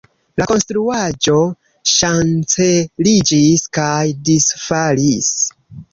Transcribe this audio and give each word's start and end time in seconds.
La 0.41 0.45
konstruaĵo 0.51 1.35
ŝanceliĝis 1.91 3.67
kaj 3.79 4.03
disfalis. 4.31 5.33